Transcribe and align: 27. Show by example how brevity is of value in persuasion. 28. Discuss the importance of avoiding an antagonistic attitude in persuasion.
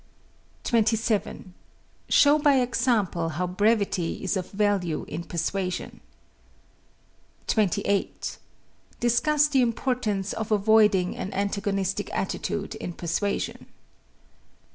27. 0.63 1.53
Show 2.09 2.39
by 2.39 2.55
example 2.55 3.29
how 3.37 3.45
brevity 3.45 4.23
is 4.23 4.35
of 4.35 4.49
value 4.49 5.05
in 5.07 5.23
persuasion. 5.23 5.99
28. 7.45 8.39
Discuss 8.99 9.47
the 9.49 9.61
importance 9.61 10.33
of 10.33 10.51
avoiding 10.51 11.15
an 11.15 11.31
antagonistic 11.35 12.09
attitude 12.15 12.73
in 12.73 12.93
persuasion. 12.93 13.67